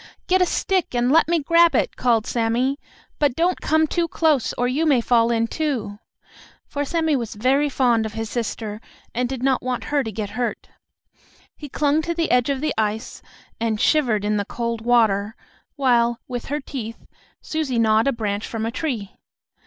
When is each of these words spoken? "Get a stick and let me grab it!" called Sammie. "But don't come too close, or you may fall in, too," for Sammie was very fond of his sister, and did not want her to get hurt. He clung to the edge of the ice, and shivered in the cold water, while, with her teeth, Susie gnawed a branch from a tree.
"Get 0.25 0.41
a 0.41 0.47
stick 0.47 0.95
and 0.95 1.11
let 1.11 1.27
me 1.27 1.37
grab 1.43 1.75
it!" 1.75 1.95
called 1.95 2.25
Sammie. 2.25 2.79
"But 3.19 3.35
don't 3.35 3.61
come 3.61 3.85
too 3.85 4.07
close, 4.07 4.51
or 4.53 4.67
you 4.67 4.83
may 4.87 4.99
fall 4.99 5.29
in, 5.29 5.45
too," 5.45 5.99
for 6.65 6.83
Sammie 6.83 7.15
was 7.15 7.35
very 7.35 7.69
fond 7.69 8.07
of 8.07 8.13
his 8.13 8.27
sister, 8.27 8.81
and 9.13 9.29
did 9.29 9.43
not 9.43 9.61
want 9.61 9.83
her 9.93 10.03
to 10.03 10.11
get 10.11 10.31
hurt. 10.31 10.69
He 11.55 11.69
clung 11.69 12.01
to 12.01 12.15
the 12.15 12.31
edge 12.31 12.49
of 12.49 12.61
the 12.61 12.73
ice, 12.79 13.21
and 13.59 13.79
shivered 13.79 14.25
in 14.25 14.37
the 14.37 14.45
cold 14.45 14.83
water, 14.83 15.35
while, 15.75 16.19
with 16.27 16.45
her 16.45 16.59
teeth, 16.59 17.05
Susie 17.43 17.77
gnawed 17.77 18.07
a 18.07 18.11
branch 18.11 18.47
from 18.47 18.65
a 18.65 18.71
tree. 18.71 19.11